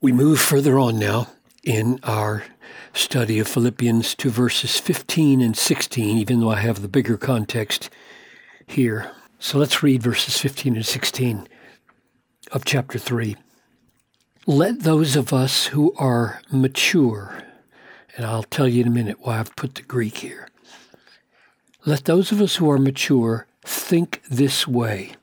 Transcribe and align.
We 0.00 0.12
move 0.12 0.40
further 0.40 0.78
on 0.78 0.96
now 1.00 1.26
in 1.64 1.98
our 2.04 2.44
study 2.92 3.40
of 3.40 3.48
Philippians 3.48 4.14
to 4.14 4.30
verses 4.30 4.78
15 4.78 5.40
and 5.40 5.56
16, 5.56 6.16
even 6.16 6.38
though 6.38 6.50
I 6.50 6.60
have 6.60 6.82
the 6.82 6.88
bigger 6.88 7.16
context 7.16 7.90
here. 8.64 9.10
So 9.40 9.58
let's 9.58 9.82
read 9.82 10.00
verses 10.00 10.38
15 10.38 10.76
and 10.76 10.86
16 10.86 11.48
of 12.52 12.64
chapter 12.64 12.96
3. 12.96 13.36
Let 14.46 14.84
those 14.84 15.16
of 15.16 15.32
us 15.32 15.66
who 15.66 15.92
are 15.98 16.42
mature, 16.52 17.42
and 18.16 18.24
I'll 18.24 18.44
tell 18.44 18.68
you 18.68 18.82
in 18.82 18.86
a 18.86 18.92
minute 18.92 19.18
why 19.22 19.40
I've 19.40 19.56
put 19.56 19.74
the 19.74 19.82
Greek 19.82 20.18
here. 20.18 20.48
Let 21.84 22.04
those 22.04 22.30
of 22.30 22.40
us 22.40 22.56
who 22.56 22.70
are 22.70 22.78
mature 22.78 23.48
think 23.66 24.22
this 24.30 24.64
way. 24.68 25.14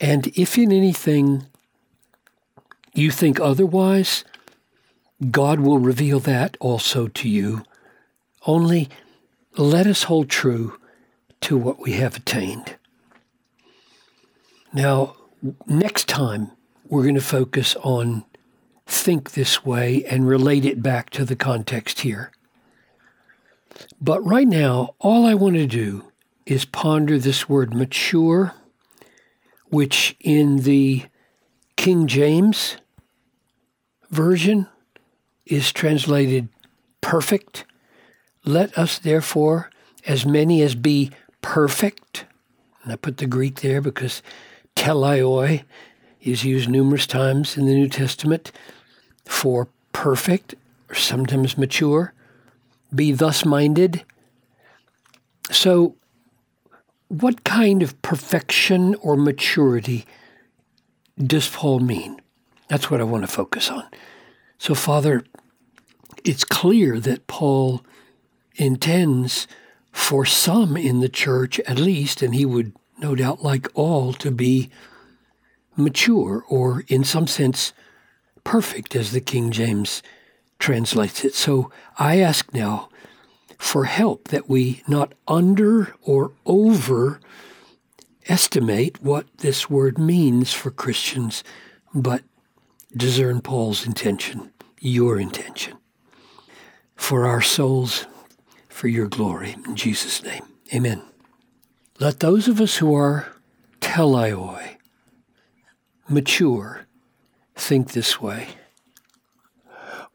And 0.00 0.26
if 0.36 0.58
in 0.58 0.72
anything 0.72 1.46
you 2.94 3.10
think 3.10 3.40
otherwise, 3.40 4.24
God 5.30 5.60
will 5.60 5.78
reveal 5.78 6.20
that 6.20 6.56
also 6.60 7.08
to 7.08 7.28
you. 7.28 7.64
Only 8.46 8.88
let 9.56 9.86
us 9.86 10.04
hold 10.04 10.28
true 10.30 10.78
to 11.42 11.56
what 11.56 11.80
we 11.80 11.92
have 11.92 12.16
attained. 12.16 12.76
Now, 14.72 15.16
next 15.66 16.08
time, 16.08 16.52
we're 16.88 17.02
going 17.02 17.14
to 17.14 17.20
focus 17.20 17.76
on 17.82 18.24
think 18.86 19.32
this 19.32 19.64
way 19.64 20.04
and 20.04 20.26
relate 20.26 20.64
it 20.64 20.82
back 20.82 21.10
to 21.10 21.24
the 21.24 21.36
context 21.36 22.00
here. 22.00 22.32
But 24.00 24.24
right 24.24 24.48
now, 24.48 24.94
all 24.98 25.26
I 25.26 25.34
want 25.34 25.54
to 25.56 25.66
do 25.66 26.10
is 26.44 26.64
ponder 26.64 27.18
this 27.18 27.48
word 27.48 27.72
mature, 27.72 28.54
which 29.68 30.16
in 30.20 30.58
the 30.58 31.04
King 31.76 32.06
James 32.06 32.76
version 34.10 34.66
is 35.46 35.72
translated 35.72 36.48
perfect. 37.00 37.64
Let 38.44 38.76
us 38.76 38.98
therefore, 38.98 39.70
as 40.06 40.26
many 40.26 40.62
as 40.62 40.74
be 40.74 41.10
perfect, 41.42 42.24
and 42.82 42.92
I 42.92 42.96
put 42.96 43.18
the 43.18 43.26
Greek 43.26 43.60
there 43.60 43.80
because 43.80 44.22
teleioi 44.76 45.64
is 46.22 46.44
used 46.44 46.68
numerous 46.68 47.06
times 47.06 47.56
in 47.56 47.66
the 47.66 47.74
New 47.74 47.88
Testament 47.88 48.52
for 49.24 49.68
perfect 49.92 50.54
or 50.88 50.94
sometimes 50.94 51.56
mature. 51.56 52.12
Be 52.94 53.12
thus 53.12 53.44
minded. 53.44 54.04
So, 55.50 55.96
what 57.08 57.44
kind 57.44 57.82
of 57.82 58.00
perfection 58.02 58.94
or 58.96 59.16
maturity 59.16 60.06
does 61.18 61.48
Paul 61.48 61.80
mean? 61.80 62.20
That's 62.70 62.88
what 62.88 63.00
I 63.00 63.04
want 63.04 63.24
to 63.24 63.28
focus 63.28 63.68
on. 63.68 63.84
So, 64.56 64.76
Father, 64.76 65.24
it's 66.24 66.44
clear 66.44 67.00
that 67.00 67.26
Paul 67.26 67.84
intends 68.54 69.48
for 69.90 70.24
some 70.24 70.76
in 70.76 71.00
the 71.00 71.08
church, 71.08 71.58
at 71.60 71.80
least, 71.80 72.22
and 72.22 72.32
he 72.32 72.46
would 72.46 72.72
no 72.96 73.16
doubt 73.16 73.42
like 73.42 73.66
all 73.74 74.12
to 74.12 74.30
be 74.30 74.70
mature 75.76 76.44
or, 76.48 76.84
in 76.86 77.02
some 77.02 77.26
sense, 77.26 77.72
perfect, 78.44 78.94
as 78.94 79.10
the 79.10 79.20
King 79.20 79.50
James 79.50 80.00
translates 80.60 81.24
it. 81.24 81.34
So 81.34 81.72
I 81.98 82.20
ask 82.20 82.54
now 82.54 82.88
for 83.58 83.86
help 83.86 84.28
that 84.28 84.48
we 84.48 84.84
not 84.86 85.12
under 85.26 85.96
or 86.02 86.34
over 86.46 87.18
estimate 88.28 89.02
what 89.02 89.26
this 89.38 89.68
word 89.68 89.98
means 89.98 90.52
for 90.52 90.70
Christians, 90.70 91.42
but 91.92 92.22
discern 92.96 93.40
Paul's 93.40 93.86
intention, 93.86 94.52
your 94.80 95.18
intention, 95.18 95.76
for 96.96 97.26
our 97.26 97.40
souls, 97.40 98.06
for 98.68 98.88
your 98.88 99.06
glory. 99.06 99.56
In 99.66 99.76
Jesus' 99.76 100.22
name, 100.22 100.42
amen. 100.74 101.02
Let 101.98 102.20
those 102.20 102.48
of 102.48 102.60
us 102.60 102.76
who 102.76 102.94
are 102.94 103.28
teleoi, 103.80 104.76
mature, 106.08 106.86
think 107.54 107.92
this 107.92 108.20
way. 108.20 108.48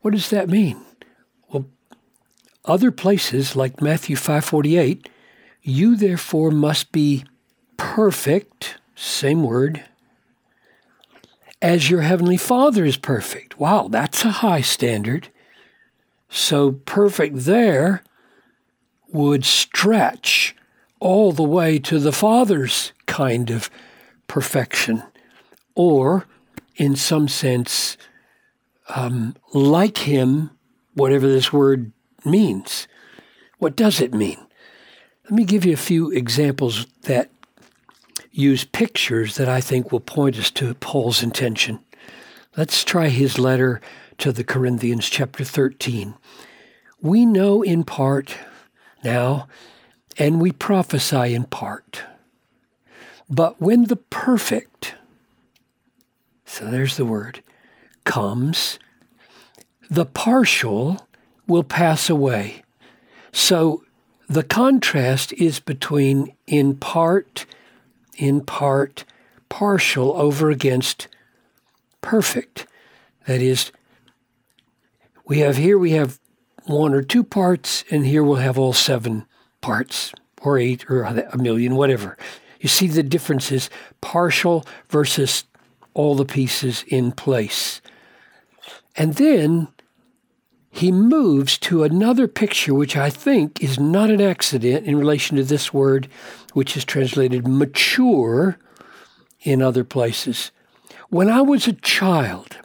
What 0.01 0.11
does 0.13 0.29
that 0.29 0.49
mean? 0.49 0.83
Well, 1.49 1.65
other 2.65 2.91
places 2.91 3.55
like 3.55 3.81
Matthew 3.81 4.15
5:48, 4.15 5.07
you 5.61 5.95
therefore 5.95 6.51
must 6.51 6.91
be 6.91 7.25
perfect, 7.77 8.77
same 8.95 9.43
word, 9.43 9.83
as 11.61 11.89
your 11.89 12.01
heavenly 12.01 12.37
Father 12.37 12.85
is 12.85 12.97
perfect. 12.97 13.59
Wow, 13.59 13.87
that's 13.89 14.23
a 14.25 14.31
high 14.31 14.61
standard. 14.61 15.29
So 16.29 16.73
perfect 16.73 17.45
there 17.45 18.03
would 19.07 19.45
stretch 19.45 20.55
all 20.99 21.31
the 21.31 21.43
way 21.43 21.79
to 21.79 21.99
the 21.99 22.11
Father's 22.11 22.91
kind 23.05 23.49
of 23.49 23.69
perfection, 24.27 25.03
or 25.75 26.25
in 26.75 26.95
some 26.95 27.27
sense, 27.27 27.97
um, 28.89 29.35
like 29.53 29.99
Him, 29.99 30.51
whatever 30.93 31.27
this 31.27 31.53
word 31.53 31.91
means. 32.25 32.87
What 33.59 33.75
does 33.75 34.01
it 34.01 34.13
mean? 34.13 34.37
Let 35.25 35.33
me 35.33 35.43
give 35.43 35.65
you 35.65 35.73
a 35.73 35.77
few 35.77 36.11
examples 36.11 36.85
that 37.03 37.29
use 38.35 38.65
pictures 38.65 39.37
that 39.37 39.47
I 39.47 39.61
think 39.61 39.91
will 39.91 40.01
point 40.01 40.37
us 40.37 40.51
to 40.51 40.73
Paul's 40.75 41.23
intention. 41.23 41.79
Let's 42.57 42.83
try 42.83 43.07
his 43.07 43.39
letter 43.39 43.79
to 44.17 44.31
the 44.31 44.43
Corinthians, 44.43 45.09
chapter 45.09 45.45
13. 45.45 46.15
We 47.01 47.25
know 47.25 47.61
in 47.61 47.85
part 47.85 48.37
now, 49.03 49.47
and 50.17 50.41
we 50.41 50.51
prophesy 50.51 51.33
in 51.33 51.45
part. 51.45 52.03
But 53.29 53.61
when 53.61 53.85
the 53.85 53.95
perfect, 53.95 54.95
so 56.45 56.65
there's 56.65 56.97
the 56.97 57.05
word, 57.05 57.41
comes, 58.03 58.79
the 59.89 60.05
partial 60.05 61.07
will 61.47 61.63
pass 61.63 62.09
away. 62.09 62.63
So 63.31 63.83
the 64.27 64.43
contrast 64.43 65.31
is 65.33 65.59
between 65.59 66.35
in 66.47 66.75
part 66.75 67.45
in 68.15 68.41
part, 68.41 69.05
partial 69.49 70.13
over 70.17 70.49
against 70.49 71.07
perfect. 72.01 72.67
That 73.27 73.41
is, 73.41 73.71
we 75.25 75.39
have 75.39 75.57
here 75.57 75.77
we 75.77 75.91
have 75.91 76.19
one 76.65 76.93
or 76.93 77.01
two 77.01 77.23
parts, 77.23 77.83
and 77.91 78.05
here 78.05 78.23
we'll 78.23 78.35
have 78.35 78.57
all 78.57 78.73
seven 78.73 79.25
parts, 79.61 80.13
or 80.41 80.57
eight, 80.57 80.89
or 80.89 81.03
a 81.03 81.37
million, 81.37 81.75
whatever. 81.75 82.17
You 82.59 82.69
see 82.69 82.87
the 82.87 83.03
differences 83.03 83.69
partial 84.01 84.65
versus 84.89 85.45
all 85.93 86.15
the 86.15 86.25
pieces 86.25 86.83
in 86.87 87.11
place. 87.11 87.81
And 88.95 89.15
then 89.15 89.67
he 90.75 90.91
moves 90.91 91.57
to 91.57 91.83
another 91.83 92.27
picture, 92.27 92.73
which 92.73 92.97
I 92.97 93.09
think 93.09 93.63
is 93.63 93.79
not 93.79 94.09
an 94.09 94.19
accident 94.19 94.85
in 94.85 94.97
relation 94.97 95.37
to 95.37 95.43
this 95.45 95.73
word, 95.73 96.09
which 96.51 96.75
is 96.75 96.83
translated 96.83 97.47
mature 97.47 98.57
in 99.39 99.61
other 99.61 99.85
places. 99.85 100.51
When 101.07 101.29
I 101.29 101.39
was 101.39 101.65
a 101.65 101.71
child, 101.71 102.57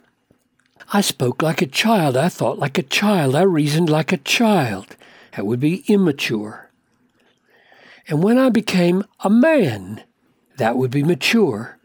I 0.91 0.99
spoke 0.99 1.41
like 1.41 1.61
a 1.61 1.65
child. 1.65 2.17
I 2.17 2.27
thought 2.27 2.59
like 2.59 2.77
a 2.77 2.83
child. 2.83 3.33
I 3.33 3.43
reasoned 3.43 3.89
like 3.89 4.11
a 4.11 4.17
child. 4.17 4.97
That 5.37 5.45
would 5.45 5.61
be 5.61 5.85
immature. 5.87 6.69
And 8.09 8.21
when 8.21 8.37
I 8.37 8.49
became 8.49 9.05
a 9.21 9.29
man, 9.29 10.03
that 10.57 10.75
would 10.75 10.91
be 10.91 11.01
mature. 11.01 11.77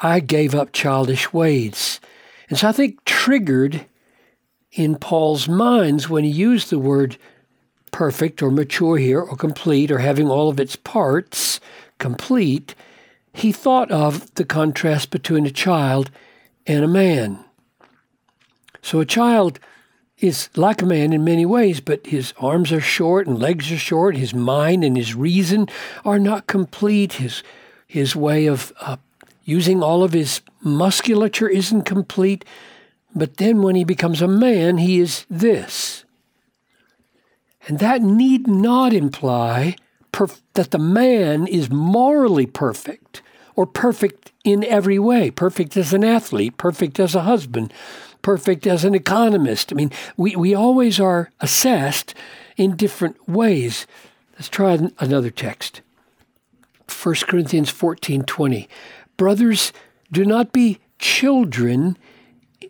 I 0.00 0.20
gave 0.20 0.54
up 0.54 0.72
childish 0.72 1.30
ways. 1.34 2.00
And 2.48 2.58
so 2.58 2.68
I 2.68 2.72
think 2.72 3.04
triggered 3.04 3.84
in 4.72 4.96
Paul's 4.96 5.48
minds 5.48 6.08
when 6.08 6.24
he 6.24 6.30
used 6.30 6.70
the 6.70 6.78
word 6.78 7.16
perfect 7.90 8.42
or 8.42 8.50
mature 8.50 8.98
here 8.98 9.20
or 9.20 9.36
complete 9.36 9.90
or 9.90 9.98
having 9.98 10.28
all 10.28 10.48
of 10.48 10.60
its 10.60 10.76
parts 10.76 11.60
complete, 11.98 12.74
he 13.32 13.52
thought 13.52 13.90
of 13.90 14.32
the 14.34 14.44
contrast 14.44 15.10
between 15.10 15.46
a 15.46 15.50
child 15.50 16.10
and 16.66 16.84
a 16.84 16.88
man. 16.88 17.44
So 18.82 19.00
a 19.00 19.06
child 19.06 19.58
is 20.18 20.48
like 20.56 20.82
a 20.82 20.86
man 20.86 21.12
in 21.12 21.24
many 21.24 21.46
ways, 21.46 21.80
but 21.80 22.06
his 22.06 22.34
arms 22.38 22.72
are 22.72 22.80
short 22.80 23.26
and 23.26 23.38
legs 23.38 23.70
are 23.70 23.78
short. 23.78 24.16
His 24.16 24.34
mind 24.34 24.84
and 24.84 24.96
his 24.96 25.14
reason 25.14 25.68
are 26.04 26.18
not 26.18 26.46
complete. 26.46 27.14
His 27.14 27.42
his 27.86 28.14
way 28.14 28.46
of 28.46 28.72
uh, 28.80 28.96
using 29.44 29.82
all 29.82 30.02
of 30.02 30.12
his 30.12 30.42
musculature 30.60 31.48
isn't 31.48 31.82
complete. 31.82 32.44
But 33.18 33.36
then 33.38 33.62
when 33.62 33.74
he 33.74 33.84
becomes 33.84 34.22
a 34.22 34.28
man, 34.28 34.78
he 34.78 35.00
is 35.00 35.26
this. 35.28 36.04
And 37.66 37.78
that 37.80 38.00
need 38.00 38.46
not 38.46 38.92
imply 38.92 39.76
perf- 40.12 40.40
that 40.54 40.70
the 40.70 40.78
man 40.78 41.46
is 41.46 41.70
morally 41.70 42.46
perfect 42.46 43.22
or 43.56 43.66
perfect 43.66 44.32
in 44.44 44.64
every 44.64 44.98
way, 44.98 45.30
perfect 45.30 45.76
as 45.76 45.92
an 45.92 46.04
athlete, 46.04 46.56
perfect 46.56 46.98
as 47.00 47.14
a 47.14 47.22
husband, 47.22 47.72
perfect 48.22 48.66
as 48.66 48.84
an 48.84 48.94
economist. 48.94 49.72
I 49.72 49.74
mean, 49.74 49.92
we, 50.16 50.36
we 50.36 50.54
always 50.54 50.98
are 51.00 51.30
assessed 51.40 52.14
in 52.56 52.76
different 52.76 53.28
ways. 53.28 53.86
Let's 54.34 54.48
try 54.48 54.78
another 54.98 55.30
text. 55.30 55.82
1 56.88 57.14
Corinthians 57.26 57.68
14 57.70 58.22
20. 58.22 58.68
Brothers, 59.16 59.72
do 60.10 60.24
not 60.24 60.52
be 60.52 60.78
children 60.98 61.98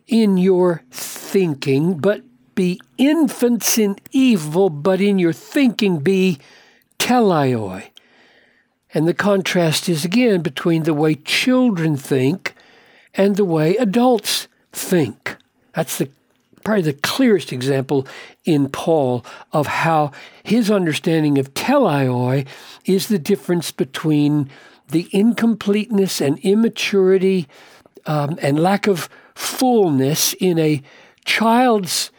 in 0.09 0.37
your 0.37 0.83
thinking, 0.91 1.97
but 1.97 2.23
be 2.55 2.81
infants 2.97 3.77
in 3.77 3.95
evil, 4.11 4.69
but 4.69 4.99
in 4.99 5.19
your 5.19 5.31
thinking 5.31 5.99
be 5.99 6.39
teleioi. 6.97 7.89
And 8.93 9.07
the 9.07 9.13
contrast 9.13 9.87
is 9.87 10.03
again 10.03 10.41
between 10.41 10.83
the 10.83 10.95
way 10.95 11.15
children 11.15 11.95
think 11.95 12.55
and 13.13 13.35
the 13.35 13.45
way 13.45 13.77
adults 13.77 14.47
think. 14.73 15.37
That's 15.73 15.97
the 15.99 16.09
probably 16.63 16.81
the 16.81 16.93
clearest 16.93 17.53
example 17.53 18.05
in 18.43 18.67
Paul 18.67 19.23
of 19.53 19.67
how 19.67 20.11
his 20.43 20.69
understanding 20.69 21.37
of 21.37 21.53
teleioi 21.53 22.45
is 22.83 23.07
the 23.07 23.19
difference 23.19 23.71
between 23.71 24.49
the 24.89 25.07
incompleteness 25.11 26.19
and 26.19 26.37
immaturity 26.39 27.47
um, 28.05 28.37
and 28.41 28.59
lack 28.59 28.87
of 28.87 29.07
fullness 29.39 30.33
in 30.33 30.59
a 30.59 30.81
child's 31.23 32.11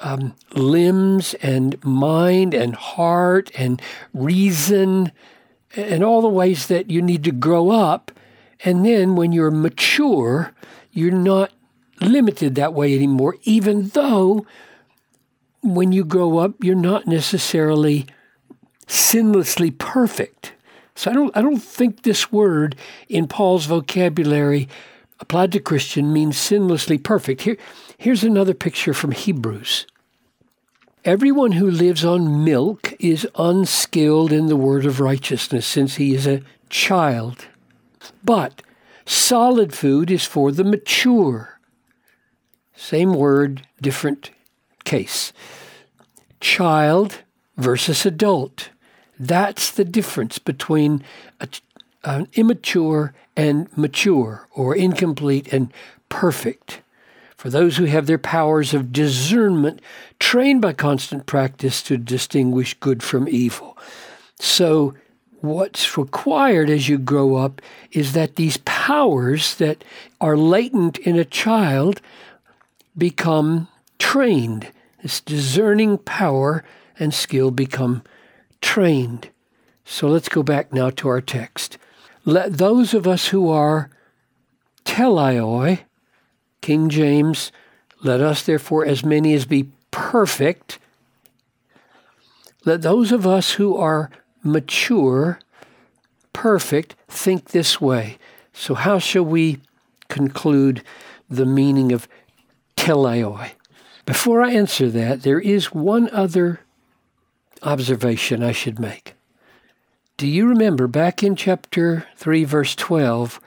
um, 0.00 0.34
limbs 0.54 1.34
and 1.34 1.82
mind 1.84 2.54
and 2.54 2.76
heart 2.76 3.50
and 3.56 3.82
reason 4.14 5.10
and 5.74 6.04
all 6.04 6.22
the 6.22 6.28
ways 6.28 6.68
that 6.68 6.88
you 6.88 7.02
need 7.02 7.24
to 7.24 7.32
grow 7.32 7.70
up. 7.70 8.12
And 8.64 8.86
then 8.86 9.16
when 9.16 9.32
you're 9.32 9.50
mature, 9.50 10.54
you're 10.92 11.10
not 11.10 11.52
limited 12.00 12.54
that 12.54 12.74
way 12.74 12.94
anymore, 12.94 13.36
even 13.42 13.88
though 13.88 14.46
when 15.62 15.90
you 15.90 16.04
grow 16.04 16.38
up, 16.38 16.62
you're 16.62 16.76
not 16.76 17.08
necessarily 17.08 18.06
sinlessly 18.86 19.76
perfect. 19.76 20.52
So 20.94 21.10
I 21.10 21.14
don't, 21.14 21.36
I 21.36 21.42
don't 21.42 21.62
think 21.62 22.02
this 22.02 22.30
word 22.30 22.76
in 23.08 23.26
Paul's 23.26 23.66
vocabulary 23.66 24.68
applied 25.22 25.52
to 25.52 25.60
Christian 25.60 26.12
means 26.12 26.36
sinlessly 26.36 27.02
perfect. 27.02 27.42
Here, 27.42 27.56
here's 27.96 28.24
another 28.24 28.54
picture 28.54 28.92
from 28.92 29.12
Hebrews. 29.12 29.86
Everyone 31.04 31.52
who 31.52 31.70
lives 31.70 32.04
on 32.04 32.44
milk 32.44 32.92
is 32.98 33.26
unskilled 33.36 34.32
in 34.32 34.46
the 34.46 34.56
word 34.56 34.84
of 34.84 35.00
righteousness 35.00 35.64
since 35.64 35.94
he 35.94 36.12
is 36.14 36.26
a 36.26 36.42
child. 36.68 37.46
But 38.24 38.62
solid 39.06 39.72
food 39.72 40.10
is 40.10 40.24
for 40.24 40.50
the 40.50 40.64
mature. 40.64 41.60
Same 42.74 43.14
word, 43.14 43.66
different 43.80 44.32
case. 44.84 45.32
Child 46.40 47.22
versus 47.56 48.04
adult. 48.04 48.70
That's 49.20 49.70
the 49.70 49.84
difference 49.84 50.40
between 50.40 51.04
a, 51.40 51.48
immature 52.34 53.14
and 53.36 53.68
mature, 53.76 54.48
or 54.52 54.74
incomplete 54.74 55.52
and 55.52 55.72
perfect. 56.08 56.80
For 57.36 57.50
those 57.50 57.76
who 57.76 57.86
have 57.86 58.06
their 58.06 58.18
powers 58.18 58.72
of 58.72 58.92
discernment 58.92 59.80
trained 60.18 60.62
by 60.62 60.74
constant 60.74 61.26
practice 61.26 61.82
to 61.84 61.96
distinguish 61.96 62.74
good 62.74 63.02
from 63.02 63.28
evil. 63.28 63.76
So, 64.38 64.94
what's 65.40 65.98
required 65.98 66.70
as 66.70 66.88
you 66.88 66.98
grow 66.98 67.34
up 67.36 67.60
is 67.90 68.12
that 68.12 68.36
these 68.36 68.58
powers 68.58 69.56
that 69.56 69.82
are 70.20 70.36
latent 70.36 70.98
in 70.98 71.18
a 71.18 71.24
child 71.24 72.00
become 72.96 73.66
trained. 73.98 74.70
This 75.02 75.20
discerning 75.20 75.98
power 75.98 76.64
and 76.98 77.12
skill 77.12 77.50
become 77.50 78.02
trained. 78.60 79.30
So 79.84 80.08
let's 80.08 80.28
go 80.28 80.42
back 80.42 80.72
now 80.72 80.90
to 80.90 81.08
our 81.08 81.20
text. 81.20 81.76
Let 82.24 82.58
those 82.58 82.94
of 82.94 83.06
us 83.08 83.28
who 83.28 83.48
are 83.50 83.90
teleioi, 84.84 85.80
King 86.60 86.88
James, 86.88 87.50
let 88.02 88.20
us 88.20 88.44
therefore 88.44 88.86
as 88.86 89.04
many 89.04 89.34
as 89.34 89.44
be 89.44 89.70
perfect. 89.90 90.78
Let 92.64 92.82
those 92.82 93.10
of 93.10 93.26
us 93.26 93.52
who 93.54 93.76
are 93.76 94.10
mature, 94.44 95.40
perfect, 96.32 96.94
think 97.08 97.46
this 97.46 97.80
way. 97.80 98.18
So, 98.52 98.74
how 98.74 98.98
shall 98.98 99.24
we 99.24 99.60
conclude 100.08 100.84
the 101.28 101.46
meaning 101.46 101.90
of 101.90 102.06
teleioi? 102.76 103.52
Before 104.06 104.42
I 104.42 104.52
answer 104.52 104.90
that, 104.90 105.22
there 105.22 105.40
is 105.40 105.72
one 105.72 106.08
other 106.10 106.60
observation 107.62 108.42
I 108.42 108.52
should 108.52 108.78
make. 108.78 109.14
Do 110.22 110.28
you 110.28 110.46
remember 110.46 110.86
back 110.86 111.24
in 111.24 111.34
chapter 111.34 112.06
3, 112.14 112.44
verse 112.44 112.76
12, 112.76 113.40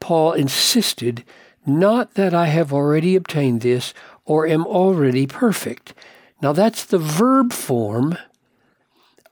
Paul 0.00 0.32
insisted, 0.32 1.24
Not 1.66 2.14
that 2.14 2.32
I 2.32 2.46
have 2.46 2.72
already 2.72 3.14
obtained 3.16 3.60
this 3.60 3.92
or 4.24 4.46
am 4.46 4.66
already 4.66 5.26
perfect. 5.26 5.92
Now 6.40 6.54
that's 6.54 6.86
the 6.86 6.96
verb 6.96 7.52
form 7.52 8.16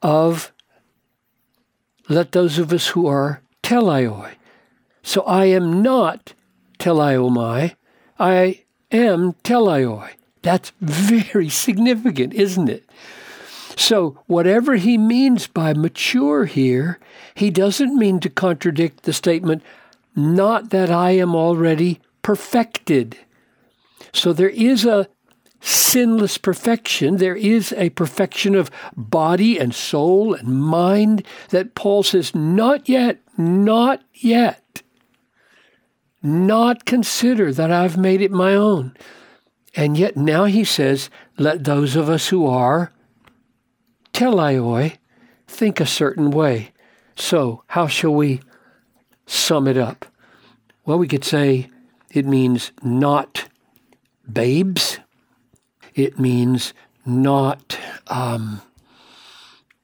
of 0.02 0.52
let 2.10 2.32
those 2.32 2.58
of 2.58 2.70
us 2.70 2.88
who 2.88 3.06
are 3.06 3.40
teleioi. 3.62 4.32
So 5.02 5.22
I 5.22 5.46
am 5.46 5.82
not 5.82 6.34
teleiomai, 6.78 7.76
I 8.18 8.64
am 8.92 9.32
teleioi. 9.42 10.10
That's 10.42 10.70
very 10.82 11.48
significant, 11.48 12.34
isn't 12.34 12.68
it? 12.68 12.84
So, 13.80 14.18
whatever 14.26 14.76
he 14.76 14.98
means 14.98 15.46
by 15.46 15.72
mature 15.72 16.44
here, 16.44 16.98
he 17.34 17.48
doesn't 17.48 17.96
mean 17.96 18.20
to 18.20 18.28
contradict 18.28 19.04
the 19.04 19.14
statement, 19.14 19.62
not 20.14 20.68
that 20.68 20.90
I 20.90 21.12
am 21.12 21.34
already 21.34 21.98
perfected. 22.20 23.16
So, 24.12 24.34
there 24.34 24.50
is 24.50 24.84
a 24.84 25.08
sinless 25.62 26.36
perfection. 26.36 27.16
There 27.16 27.34
is 27.34 27.72
a 27.72 27.88
perfection 27.88 28.54
of 28.54 28.70
body 28.98 29.58
and 29.58 29.74
soul 29.74 30.34
and 30.34 30.62
mind 30.62 31.24
that 31.48 31.74
Paul 31.74 32.02
says, 32.02 32.34
not 32.34 32.86
yet, 32.86 33.18
not 33.38 34.02
yet. 34.12 34.82
Not 36.22 36.84
consider 36.84 37.50
that 37.54 37.72
I've 37.72 37.96
made 37.96 38.20
it 38.20 38.30
my 38.30 38.54
own. 38.54 38.94
And 39.74 39.96
yet 39.96 40.18
now 40.18 40.44
he 40.44 40.64
says, 40.64 41.08
let 41.38 41.64
those 41.64 41.96
of 41.96 42.10
us 42.10 42.28
who 42.28 42.46
are 42.46 42.92
teleioi 44.20 44.98
think 45.46 45.80
a 45.80 45.86
certain 45.86 46.30
way. 46.30 46.72
So, 47.16 47.64
how 47.68 47.86
shall 47.86 48.14
we 48.14 48.42
sum 49.26 49.66
it 49.66 49.78
up? 49.78 50.04
Well, 50.84 50.98
we 50.98 51.08
could 51.08 51.24
say 51.24 51.70
it 52.10 52.26
means 52.26 52.72
not 52.82 53.48
babes. 54.30 54.98
It 55.94 56.18
means 56.18 56.74
not 57.06 57.78
um, 58.08 58.60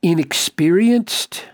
inexperienced. 0.03 1.45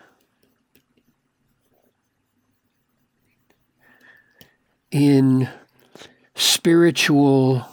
In 4.91 5.49
spiritual 6.35 7.65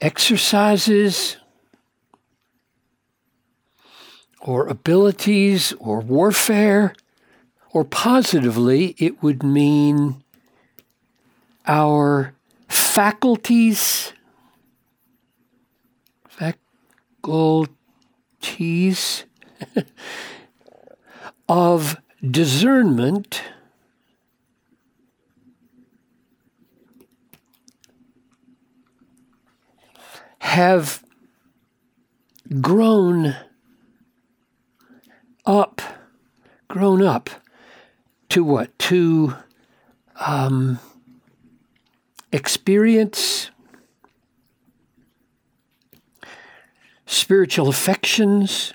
exercises, 0.00 1.36
or 4.46 4.66
abilities 4.68 5.74
or 5.80 6.00
warfare, 6.00 6.94
or 7.72 7.84
positively, 7.84 8.94
it 8.96 9.22
would 9.22 9.42
mean 9.42 10.22
our 11.66 12.32
faculties, 12.68 14.12
faculties 17.22 17.68
of 21.48 21.96
discernment. 22.22 23.42
Have 30.38 31.02
grown 32.60 33.34
up, 35.46 35.80
grown 36.68 37.02
up, 37.02 37.30
to 38.30 38.42
what? 38.44 38.76
To 38.80 39.34
um, 40.20 40.78
experience 42.32 43.50
spiritual 47.06 47.68
affections. 47.68 48.72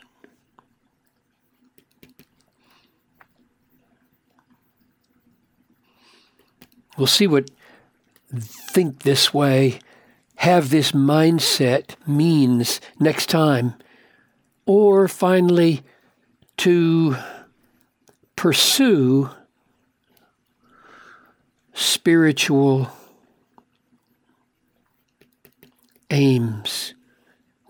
We'll 6.97 7.07
see 7.07 7.27
what 7.27 7.49
think 8.33 9.03
this 9.03 9.33
way, 9.33 9.79
have 10.35 10.69
this 10.69 10.91
mindset 10.91 11.95
means 12.07 12.79
next 12.99 13.29
time. 13.29 13.75
Or 14.65 15.07
finally, 15.07 15.83
to 16.61 17.15
pursue 18.35 19.27
spiritual 21.73 22.87
aims. 26.11 26.93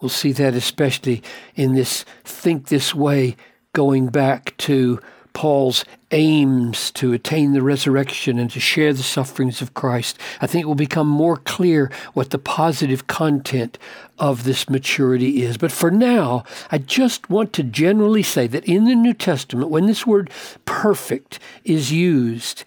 We'll 0.02 0.10
see 0.10 0.34
that 0.34 0.56
especially 0.56 1.24
in 1.56 1.74
this 1.74 2.04
think 2.26 2.68
this 2.68 2.94
way, 2.94 3.38
going 3.72 4.08
back 4.08 4.58
to 4.58 5.00
Paul's 5.42 5.84
aims 6.12 6.92
to 6.92 7.14
attain 7.14 7.54
the 7.54 7.64
resurrection 7.64 8.38
and 8.38 8.52
to 8.52 8.60
share 8.60 8.94
the 8.94 9.02
sufferings 9.02 9.60
of 9.60 9.74
Christ. 9.74 10.20
I 10.40 10.46
think 10.46 10.62
it 10.62 10.68
will 10.68 10.76
become 10.76 11.08
more 11.08 11.36
clear 11.36 11.92
what 12.14 12.30
the 12.30 12.38
positive 12.38 13.08
content 13.08 13.80
of 14.20 14.44
this 14.44 14.70
maturity 14.70 15.42
is. 15.42 15.58
But 15.58 15.72
for 15.72 15.90
now, 15.90 16.44
I 16.70 16.78
just 16.78 17.28
want 17.32 17.54
to 17.54 17.64
generally 17.64 18.22
say 18.22 18.46
that 18.46 18.66
in 18.66 18.86
the 18.86 18.94
New 18.94 19.16
Testament, 19.16 19.72
when 19.72 19.88
this 19.88 20.06
word 20.06 20.30
perfect 20.66 21.40
is 21.64 21.92
used, 21.92 22.64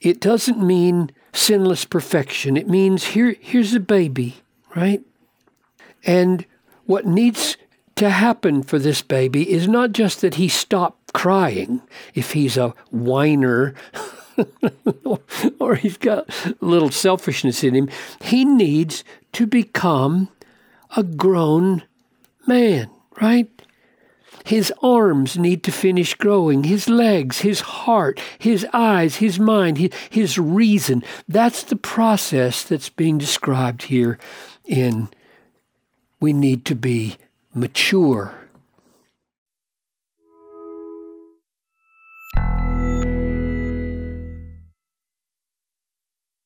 it 0.00 0.20
doesn't 0.20 0.64
mean 0.64 1.10
sinless 1.32 1.84
perfection. 1.84 2.56
It 2.56 2.68
means 2.68 3.06
here, 3.06 3.34
here's 3.40 3.74
a 3.74 3.80
baby, 3.80 4.36
right? 4.76 5.02
And 6.04 6.46
what 6.86 7.06
needs 7.06 7.56
to 7.96 8.10
happen 8.10 8.62
for 8.62 8.78
this 8.78 9.02
baby 9.02 9.50
is 9.50 9.66
not 9.66 9.90
just 9.90 10.20
that 10.20 10.34
he 10.34 10.48
stop 10.48 10.96
crying 11.14 11.80
if 12.12 12.32
he's 12.32 12.58
a 12.58 12.74
whiner 12.90 13.74
or 15.60 15.76
he's 15.76 15.96
got 15.96 16.28
a 16.44 16.54
little 16.60 16.90
selfishness 16.90 17.64
in 17.64 17.74
him. 17.74 17.88
He 18.20 18.44
needs 18.44 19.04
to 19.32 19.46
become 19.46 20.28
a 20.96 21.02
grown 21.02 21.84
man, 22.46 22.90
right? 23.20 23.50
His 24.44 24.70
arms 24.82 25.38
need 25.38 25.62
to 25.62 25.72
finish 25.72 26.14
growing, 26.14 26.64
his 26.64 26.86
legs, 26.86 27.38
his 27.38 27.60
heart, 27.60 28.20
his 28.38 28.66
eyes, 28.74 29.16
his 29.16 29.38
mind, 29.38 29.78
his, 30.10 30.38
reason. 30.38 31.02
That's 31.26 31.62
the 31.62 31.76
process 31.76 32.62
that's 32.62 32.90
being 32.90 33.16
described 33.16 33.84
here 33.84 34.18
in 34.66 35.08
we 36.20 36.34
need 36.34 36.66
to 36.66 36.74
be 36.74 37.16
mature 37.54 38.43